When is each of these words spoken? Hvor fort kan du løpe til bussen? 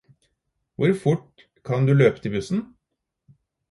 Hvor 0.77 0.93
fort 1.03 1.47
kan 1.69 1.87
du 1.87 1.99
løpe 2.03 2.19
til 2.19 2.35
bussen? 2.37 2.69